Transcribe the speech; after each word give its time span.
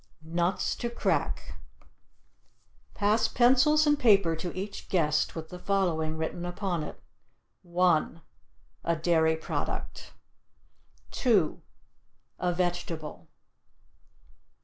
NUTS 0.23 0.75
TO 0.75 0.89
CRACK 0.89 1.53
Pass 2.95 3.27
pencils 3.27 3.85
and 3.85 3.99
paper 3.99 4.35
to 4.35 4.51
each 4.57 4.89
guest 4.89 5.35
with 5.35 5.49
the 5.49 5.59
following 5.59 6.17
written 6.17 6.43
upon 6.43 6.81
it: 6.81 6.99
1 7.61 8.23
(A 8.83 8.95
Dairy 8.95 9.35
product.) 9.35 10.13
2 11.11 11.61
(A 12.39 12.51
Vegetable.) 12.51 13.27